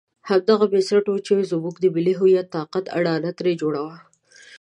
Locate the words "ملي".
1.95-2.13